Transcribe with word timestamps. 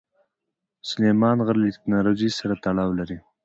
سلیمان 0.89 1.37
غر 1.45 1.55
له 1.61 1.69
تکنالوژۍ 1.75 2.29
سره 2.39 2.53
تړاو 2.63 2.89
لري. 2.99 3.17